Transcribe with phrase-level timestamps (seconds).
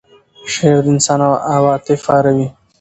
[0.53, 1.19] شعر د انسان
[1.55, 2.47] عواطف پاروي.